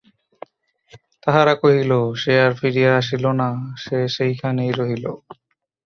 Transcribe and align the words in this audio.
তাহারা 1.23 1.53
কহিল, 1.61 1.91
সে 2.21 2.33
আর 2.45 2.51
ফিরিয়া 2.59 2.91
আসিল 2.97 3.25
না, 3.41 3.49
সে 3.83 3.97
সেইখানেই 4.15 4.71
রহিল। 4.71 5.05